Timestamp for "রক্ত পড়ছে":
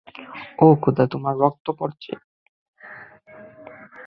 1.37-2.11